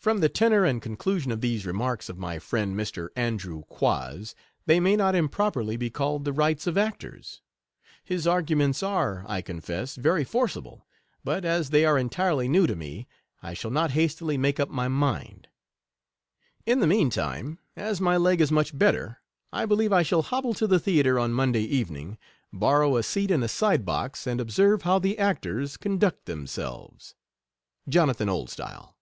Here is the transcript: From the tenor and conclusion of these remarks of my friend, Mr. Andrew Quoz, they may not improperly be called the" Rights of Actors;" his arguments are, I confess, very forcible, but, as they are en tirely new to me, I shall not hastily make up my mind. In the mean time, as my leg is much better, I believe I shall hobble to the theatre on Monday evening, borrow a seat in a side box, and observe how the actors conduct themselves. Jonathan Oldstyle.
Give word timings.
From 0.00 0.18
the 0.20 0.28
tenor 0.28 0.64
and 0.64 0.80
conclusion 0.80 1.32
of 1.32 1.40
these 1.40 1.66
remarks 1.66 2.08
of 2.08 2.16
my 2.16 2.38
friend, 2.38 2.76
Mr. 2.76 3.08
Andrew 3.16 3.64
Quoz, 3.64 4.32
they 4.64 4.78
may 4.78 4.94
not 4.94 5.16
improperly 5.16 5.76
be 5.76 5.90
called 5.90 6.24
the" 6.24 6.32
Rights 6.42 6.68
of 6.68 6.78
Actors;" 6.78 7.40
his 8.14 8.24
arguments 8.24 8.80
are, 8.80 9.24
I 9.26 9.42
confess, 9.42 9.96
very 9.96 10.22
forcible, 10.22 10.86
but, 11.24 11.44
as 11.44 11.70
they 11.70 11.84
are 11.84 11.98
en 11.98 12.10
tirely 12.10 12.48
new 12.48 12.68
to 12.68 12.76
me, 12.76 13.08
I 13.42 13.54
shall 13.54 13.72
not 13.72 13.90
hastily 13.90 14.38
make 14.38 14.60
up 14.60 14.68
my 14.68 14.86
mind. 14.86 15.48
In 16.64 16.78
the 16.78 16.86
mean 16.86 17.10
time, 17.10 17.58
as 17.74 18.00
my 18.00 18.16
leg 18.16 18.40
is 18.40 18.52
much 18.52 18.78
better, 18.78 19.18
I 19.52 19.66
believe 19.66 19.92
I 19.92 20.04
shall 20.04 20.22
hobble 20.22 20.54
to 20.54 20.68
the 20.68 20.78
theatre 20.78 21.18
on 21.18 21.32
Monday 21.32 21.64
evening, 21.64 22.18
borrow 22.52 22.96
a 22.96 23.02
seat 23.02 23.32
in 23.32 23.42
a 23.42 23.48
side 23.48 23.84
box, 23.84 24.28
and 24.28 24.40
observe 24.40 24.82
how 24.82 25.00
the 25.00 25.18
actors 25.18 25.76
conduct 25.76 26.26
themselves. 26.26 27.16
Jonathan 27.88 28.28
Oldstyle. 28.28 28.94